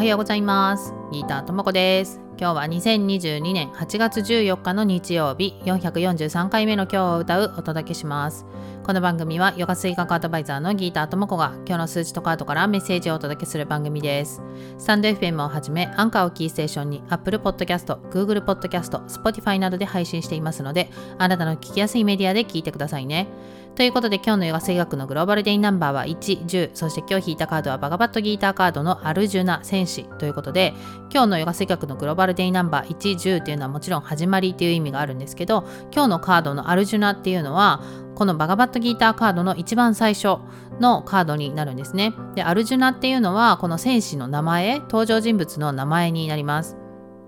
[0.00, 0.94] はようございます。
[1.12, 2.22] ギーターともこです。
[2.38, 8.46] 今日は2022年8月14日の日曜日443回目の今日を歌うお届けします。
[8.82, 14.40] この番組はヨガ水学アドバイザーのギーターともこが今日の数値とカードからメッセージをお届けする番組です。
[14.78, 23.28] スタンド FM をはじめアンカーをキーステーションに Apple Podcast、Google Podcast、Spotify などで配信していますのであなたの聞きやすいメディアで聞いてくださいね。
[23.76, 30.74] ということで今日のヨガ声楽のグローバルデイナンバーは1、10、そして今日引いたカードはバガバットギーターカードのアルジュナ戦士ということで
[31.10, 37.82] 今日のヨガ声楽のグローバルデイナンバー1、10っていうのはもちろん始まりっていう意味があるんですけど今日のカードのアルジュナっていうのは
[38.20, 40.40] このバガバットギーターカードの一番最初
[40.78, 42.12] のカードになるんですね。
[42.34, 46.76] で、アルジュナっていうのはこの戦士の名前、登場人物の名前になります。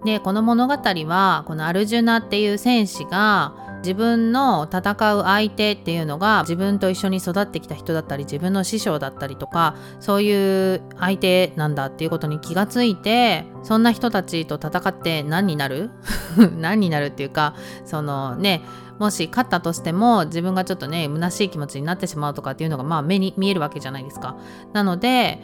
[0.04, 15.90] で、この物語はこのアルジュナっていう戦士が自分の戦う相手っていうのが自分と一緒に育ってきた人だったり自分の師匠だったりとかそういう相手なんだっていうことに気がついてそんな人たちと戦って何になる？
[16.58, 18.62] 何になるっていうかそのね
[18.98, 24.36] もし勝ったとしても自分がちょっとね虚しい気持ちになってしまうとかっていうのがまあ目に見えるわけじゃないですか。
[24.72, 25.42] なので、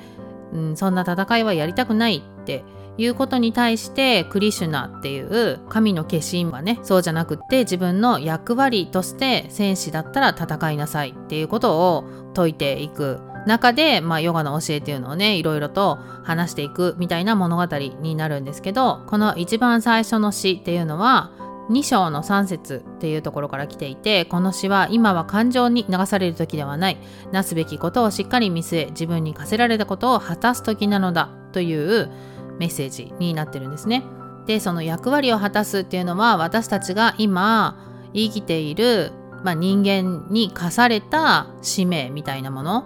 [0.53, 2.65] うん、そんな戦いはやりたくないって
[2.99, 21.33] いうことに対してクリシュナっていう神の化身はねそうじゃなくって自分の役割として戦士だったら戦いなさいっていうことを説いていく中で、まあ、ヨガの教えっていうのをねいろいろと話していくみたいな物語になるんですけどこの一番最初の詩っていうのは
[21.71, 26.99] 2章の3節っていうところから来ていてこの詩は今は感情に流される時ではない。
[27.31, 32.11] なすべきことをしっかり見据え自分に課せられたことを果たす時なのだという
[32.59, 34.05] メッセージになってるんですね。
[34.47, 37.77] でその役割を果たすっていうのは私たちが今
[38.15, 39.13] 生きている、
[39.45, 42.85] まあ、人間に課された使命みたいなもの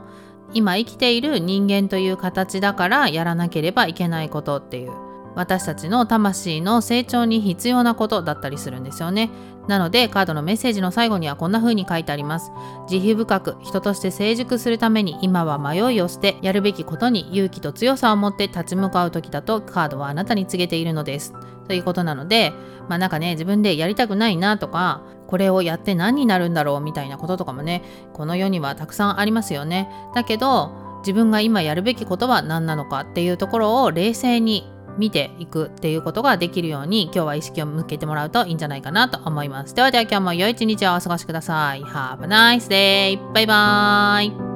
[0.54, 5.01] 今生きている人間という形だからやらなければいけないことっていう
[5.34, 9.30] 私たちの魂の成長に必要なことだったりするんですよね。
[9.68, 12.50] なのでカードのメッセージの最後にはこんな風に書いてあります。
[12.88, 21.32] 慈悲深く人として成熟するために今は迷いを捨てやるべきことに勇気と強さを持って立ち向かう時だとカードはあなたに告げているのです。
[21.68, 22.52] ということなので
[22.88, 27.82] まあなんかね自分でやりたくないなとかこれをやって何になるんだろうみたいなこととかもね
[28.12, 29.88] この世にはたくさんありますよね。
[30.14, 30.72] だけど
[31.02, 39.74] 自分が今やるべきことは何なのかっていうところを冷静に見ていくっていうことができるように今日は意識を向けてもらうといいんじゃないかなと思います。
[39.74, 41.82] ではでは今日も良い一日をお過ごしください。
[41.82, 43.32] Have a nice day!
[43.32, 44.51] バイバーイ